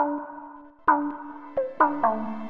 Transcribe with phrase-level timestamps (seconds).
[0.00, 0.18] Bong,
[0.86, 1.10] bong,
[1.78, 2.49] bong, bong.